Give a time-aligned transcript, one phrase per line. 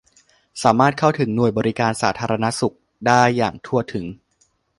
[0.63, 2.75] สามารถเข้าถึงหน่วยบริการสาธารณสุข
[3.07, 4.05] ได้อย่างทั่วถึง